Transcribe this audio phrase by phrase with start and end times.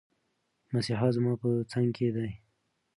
[0.73, 2.29] مسیحا زما په څنګ کې دی.